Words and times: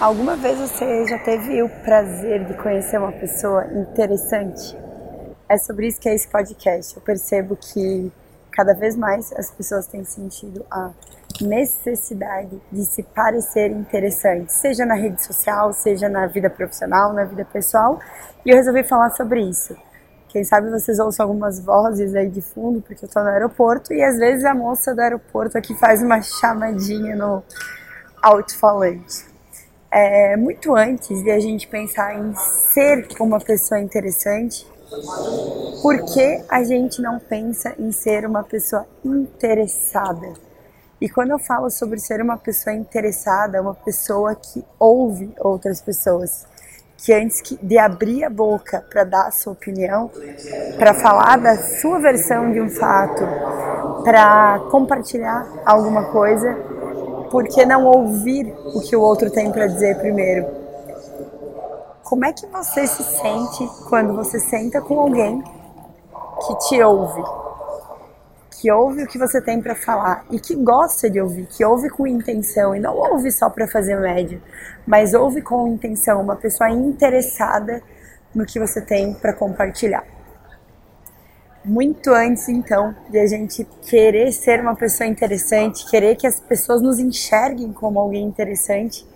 Alguma 0.00 0.34
vez 0.34 0.58
você 0.58 1.06
já 1.06 1.18
teve 1.18 1.62
o 1.62 1.68
prazer 1.68 2.46
de 2.46 2.54
conhecer 2.54 2.96
uma 2.96 3.12
pessoa 3.12 3.66
interessante? 3.66 4.74
É 5.46 5.58
sobre 5.58 5.88
isso 5.88 6.00
que 6.00 6.08
é 6.08 6.14
esse 6.14 6.26
podcast. 6.26 6.96
Eu 6.96 7.02
percebo 7.02 7.54
que 7.54 8.10
cada 8.50 8.72
vez 8.72 8.96
mais 8.96 9.30
as 9.34 9.50
pessoas 9.50 9.86
têm 9.86 10.02
sentido 10.02 10.64
a 10.70 10.90
necessidade 11.42 12.58
de 12.72 12.82
se 12.86 13.02
parecer 13.02 13.70
interessante, 13.70 14.50
seja 14.54 14.86
na 14.86 14.94
rede 14.94 15.22
social, 15.22 15.70
seja 15.74 16.08
na 16.08 16.26
vida 16.26 16.48
profissional, 16.48 17.12
na 17.12 17.24
vida 17.24 17.44
pessoal, 17.44 18.00
e 18.44 18.48
eu 18.48 18.56
resolvi 18.56 18.82
falar 18.82 19.10
sobre 19.10 19.42
isso. 19.42 19.76
Quem 20.30 20.44
sabe 20.44 20.70
vocês 20.70 20.98
ouçam 20.98 21.26
algumas 21.26 21.60
vozes 21.60 22.14
aí 22.14 22.30
de 22.30 22.40
fundo, 22.40 22.80
porque 22.80 23.04
eu 23.04 23.08
tô 23.08 23.20
no 23.20 23.28
aeroporto 23.28 23.92
e 23.92 24.02
às 24.02 24.16
vezes 24.16 24.46
a 24.46 24.54
moça 24.54 24.94
do 24.94 25.00
aeroporto 25.02 25.58
aqui 25.58 25.78
faz 25.78 26.02
uma 26.02 26.22
chamadinha 26.22 27.14
no 27.14 27.42
alto-falante 28.22 29.29
é, 29.90 30.36
muito 30.36 30.76
antes 30.76 31.22
de 31.22 31.30
a 31.30 31.40
gente 31.40 31.66
pensar 31.66 32.14
em 32.14 32.34
ser 32.72 33.08
uma 33.18 33.40
pessoa 33.40 33.80
interessante, 33.80 34.66
por 35.82 35.96
que 36.12 36.44
a 36.48 36.62
gente 36.62 37.02
não 37.02 37.18
pensa 37.18 37.74
em 37.78 37.90
ser 37.90 38.24
uma 38.26 38.42
pessoa 38.42 38.86
interessada? 39.04 40.32
E 41.00 41.08
quando 41.08 41.30
eu 41.30 41.38
falo 41.38 41.70
sobre 41.70 41.98
ser 41.98 42.20
uma 42.20 42.36
pessoa 42.36 42.74
interessada, 42.74 43.62
uma 43.62 43.74
pessoa 43.74 44.34
que 44.34 44.64
ouve 44.78 45.32
outras 45.38 45.80
pessoas, 45.80 46.46
que 46.98 47.12
antes 47.12 47.42
de 47.62 47.78
abrir 47.78 48.24
a 48.24 48.30
boca 48.30 48.84
para 48.90 49.04
dar 49.04 49.26
a 49.26 49.30
sua 49.30 49.54
opinião, 49.54 50.10
para 50.78 50.92
falar 50.92 51.38
da 51.38 51.56
sua 51.56 51.98
versão 51.98 52.52
de 52.52 52.60
um 52.60 52.68
fato, 52.68 53.22
para 54.04 54.60
compartilhar 54.70 55.48
alguma 55.64 56.04
coisa, 56.12 56.54
por 57.30 57.46
que 57.46 57.64
não 57.64 57.86
ouvir 57.86 58.52
o 58.74 58.80
que 58.80 58.96
o 58.96 59.00
outro 59.00 59.30
tem 59.30 59.52
para 59.52 59.66
dizer 59.66 59.96
primeiro? 59.98 60.46
Como 62.02 62.24
é 62.24 62.32
que 62.32 62.44
você 62.46 62.86
se 62.86 63.04
sente 63.04 63.68
quando 63.88 64.14
você 64.14 64.40
senta 64.40 64.80
com 64.80 64.98
alguém 64.98 65.42
que 66.46 66.58
te 66.68 66.82
ouve? 66.82 67.22
Que 68.50 68.70
ouve 68.70 69.04
o 69.04 69.06
que 69.06 69.16
você 69.16 69.40
tem 69.40 69.62
para 69.62 69.76
falar 69.76 70.24
e 70.30 70.40
que 70.40 70.56
gosta 70.56 71.08
de 71.08 71.20
ouvir, 71.20 71.46
que 71.46 71.64
ouve 71.64 71.88
com 71.88 72.06
intenção 72.06 72.74
e 72.74 72.80
não 72.80 72.96
ouve 72.96 73.30
só 73.30 73.48
para 73.48 73.68
fazer 73.68 73.96
média, 73.96 74.42
mas 74.84 75.14
ouve 75.14 75.40
com 75.40 75.68
intenção, 75.68 76.20
uma 76.20 76.36
pessoa 76.36 76.68
interessada 76.68 77.80
no 78.34 78.44
que 78.44 78.58
você 78.58 78.80
tem 78.80 79.14
para 79.14 79.32
compartilhar 79.32 80.04
muito 81.64 82.10
antes 82.10 82.48
então 82.48 82.94
de 83.10 83.18
a 83.18 83.26
gente 83.26 83.66
querer 83.82 84.32
ser 84.32 84.60
uma 84.60 84.74
pessoa 84.74 85.06
interessante, 85.06 85.88
querer 85.90 86.16
que 86.16 86.26
as 86.26 86.40
pessoas 86.40 86.80
nos 86.80 86.98
enxerguem 86.98 87.72
como 87.72 88.00
alguém 88.00 88.24
interessante, 88.24 89.06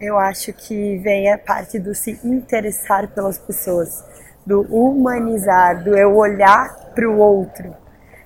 eu 0.00 0.18
acho 0.18 0.52
que 0.52 0.98
vem 0.98 1.32
a 1.32 1.38
parte 1.38 1.78
do 1.78 1.94
se 1.94 2.18
interessar 2.24 3.08
pelas 3.08 3.38
pessoas, 3.38 4.04
do 4.44 4.62
humanizar, 4.62 5.82
do 5.82 5.96
eu 5.96 6.16
olhar 6.16 6.92
para 6.94 7.08
o 7.08 7.18
outro. 7.18 7.74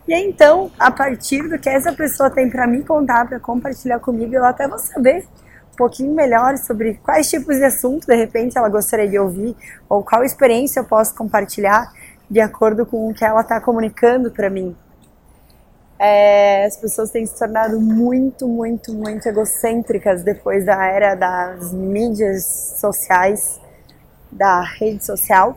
E 0.07 0.15
aí, 0.15 0.27
então, 0.27 0.71
a 0.79 0.91
partir 0.91 1.47
do 1.49 1.59
que 1.59 1.69
essa 1.69 1.93
pessoa 1.93 2.31
tem 2.31 2.49
para 2.49 2.67
me 2.67 2.83
contar, 2.83 3.29
para 3.29 3.39
compartilhar 3.39 4.01
comigo, 4.01 4.35
eu 4.35 4.45
até 4.45 4.67
vou 4.67 4.79
saber 4.79 5.27
um 5.73 5.77
pouquinho 5.77 6.15
melhor 6.15 6.57
sobre 6.57 6.95
quais 6.95 7.29
tipos 7.29 7.57
de 7.57 7.65
assunto 7.65 8.07
de 8.07 8.17
repente 8.17 8.57
ela 8.57 8.69
gostaria 8.69 9.07
de 9.07 9.19
ouvir 9.19 9.55
ou 9.89 10.03
qual 10.03 10.25
experiência 10.25 10.81
eu 10.81 10.85
posso 10.85 11.15
compartilhar 11.15 11.93
de 12.31 12.41
acordo 12.41 12.85
com 12.85 13.09
o 13.09 13.15
que 13.15 13.25
ela 13.25 13.41
está 13.41 13.61
comunicando 13.61 14.31
para 14.31 14.51
mim. 14.51 14.77
É, 15.99 16.65
as 16.65 16.77
pessoas 16.77 17.11
têm 17.11 17.27
se 17.27 17.37
tornado 17.37 17.81
muito, 17.81 18.47
muito, 18.47 18.93
muito 18.93 19.29
egocêntricas 19.29 20.23
depois 20.23 20.65
da 20.65 20.85
era 20.87 21.15
das 21.17 21.73
mídias 21.73 22.77
sociais, 22.79 23.61
da 24.31 24.61
rede 24.61 25.05
social, 25.05 25.57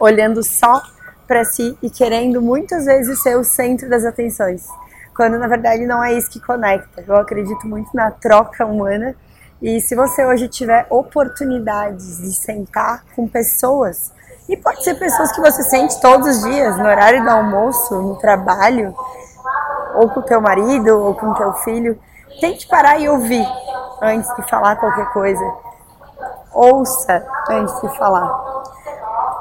olhando 0.00 0.42
só 0.42 0.82
para 1.28 1.44
si 1.44 1.76
e 1.82 1.88
querendo 1.88 2.40
muitas 2.42 2.86
vezes 2.86 3.22
ser 3.22 3.36
o 3.36 3.44
centro 3.44 3.88
das 3.88 4.04
atenções, 4.04 4.66
quando 5.14 5.38
na 5.38 5.46
verdade 5.46 5.86
não 5.86 6.02
é 6.02 6.12
isso 6.14 6.30
que 6.30 6.40
conecta. 6.40 7.04
Eu 7.06 7.16
acredito 7.16 7.68
muito 7.68 7.90
na 7.94 8.10
troca 8.10 8.66
humana 8.66 9.14
e 9.62 9.80
se 9.80 9.94
você 9.94 10.24
hoje 10.24 10.48
tiver 10.48 10.86
oportunidades 10.90 12.18
de 12.18 12.34
sentar 12.34 13.04
com 13.14 13.28
pessoas 13.28 14.12
e 14.48 14.56
pode 14.56 14.82
ser 14.84 14.94
pessoas 14.94 15.32
que 15.32 15.40
você 15.40 15.62
sente 15.64 16.00
todos 16.00 16.28
os 16.28 16.42
dias, 16.44 16.76
no 16.78 16.84
horário 16.84 17.22
do 17.22 17.30
almoço, 17.30 17.94
no 18.00 18.16
trabalho, 18.16 18.94
ou 19.96 20.08
com 20.10 20.20
o 20.20 20.22
teu 20.22 20.40
marido, 20.40 20.88
ou 21.02 21.14
com 21.14 21.30
o 21.30 21.34
teu 21.34 21.52
filho. 21.54 21.98
Tente 22.40 22.66
parar 22.68 22.98
e 23.00 23.08
ouvir 23.08 23.46
antes 24.00 24.32
de 24.36 24.48
falar 24.48 24.76
qualquer 24.76 25.12
coisa. 25.12 25.44
Ouça 26.52 27.26
antes 27.50 27.80
de 27.80 27.96
falar. 27.96 28.56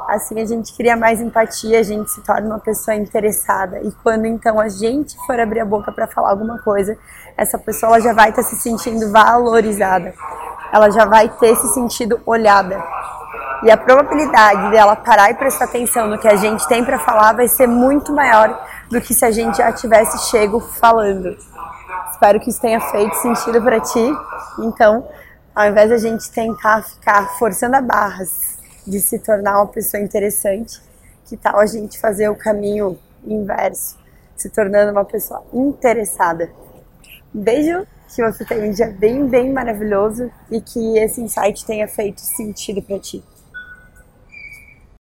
Assim 0.07 0.39
a 0.39 0.45
gente 0.45 0.75
cria 0.75 0.95
mais 0.95 1.19
empatia, 1.19 1.79
a 1.79 1.83
gente 1.83 2.09
se 2.09 2.21
torna 2.21 2.47
uma 2.47 2.59
pessoa 2.59 2.95
interessada. 2.95 3.79
E 3.81 3.91
quando 4.03 4.25
então 4.25 4.59
a 4.59 4.69
gente 4.69 5.15
for 5.25 5.39
abrir 5.39 5.59
a 5.59 5.65
boca 5.65 5.91
para 5.91 6.07
falar 6.07 6.31
alguma 6.31 6.59
coisa, 6.59 6.97
essa 7.37 7.57
pessoa 7.57 7.99
já 7.99 8.13
vai 8.13 8.29
estar 8.29 8.41
tá 8.41 8.47
se 8.47 8.55
sentindo 8.55 9.11
valorizada. 9.11 10.13
Ela 10.71 10.89
já 10.89 11.05
vai 11.05 11.29
ter 11.29 11.55
se 11.55 11.67
sentido 11.73 12.19
olhada. 12.25 12.81
E 13.63 13.71
a 13.71 13.77
probabilidade 13.77 14.71
dela 14.71 14.95
parar 14.95 15.31
e 15.31 15.33
prestar 15.33 15.65
atenção 15.65 16.07
no 16.07 16.19
que 16.19 16.27
a 16.27 16.35
gente 16.35 16.67
tem 16.67 16.83
para 16.83 16.99
falar 16.99 17.33
vai 17.33 17.47
ser 17.47 17.67
muito 17.67 18.13
maior 18.13 18.67
do 18.89 19.01
que 19.01 19.13
se 19.13 19.25
a 19.25 19.31
gente 19.31 19.57
já 19.57 19.71
tivesse 19.71 20.29
chego 20.29 20.59
falando. 20.59 21.35
Espero 22.11 22.39
que 22.39 22.49
isso 22.49 22.61
tenha 22.61 22.79
feito 22.79 23.15
sentido 23.15 23.61
para 23.61 23.79
ti. 23.79 24.11
Então, 24.59 25.07
ao 25.53 25.67
invés 25.67 25.89
de 25.89 25.95
a 25.95 25.97
gente 25.97 26.29
tentar 26.31 26.83
ficar 26.83 27.37
forçando 27.37 27.75
a 27.75 27.81
barras 27.81 28.57
de 28.85 28.99
se 28.99 29.19
tornar 29.19 29.57
uma 29.57 29.67
pessoa 29.67 30.01
interessante, 30.01 30.81
que 31.25 31.35
tal 31.35 31.59
a 31.59 31.65
gente 31.65 31.99
fazer 31.99 32.29
o 32.29 32.35
caminho 32.35 32.99
inverso, 33.25 33.97
se 34.35 34.49
tornando 34.49 34.91
uma 34.91 35.05
pessoa 35.05 35.43
interessada? 35.53 36.51
Beijo, 37.33 37.85
que 38.07 38.23
você 38.23 38.45
tenha 38.45 38.65
um 38.65 38.71
dia 38.71 38.87
bem, 38.87 39.27
bem 39.27 39.51
maravilhoso 39.51 40.31
e 40.49 40.61
que 40.61 40.97
esse 40.97 41.21
insight 41.21 41.65
tenha 41.65 41.87
feito 41.87 42.21
sentido 42.21 42.81
para 42.81 42.99
ti. 42.99 43.23